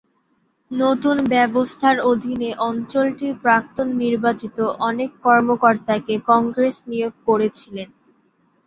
নতুন 0.71 1.17
ব্যবস্থার 1.29 1.97
অধীনে, 2.11 2.49
অঞ্চলটির 2.61 3.33
প্রাক্তন 3.43 3.87
নির্বাচিত 4.03 4.57
অনেক 4.81 5.09
কর্মকর্তাকে 5.23 6.13
কংগ্রেস 6.29 6.77
নিয়োগ 6.87 7.13
করেছিলেন। 7.27 7.89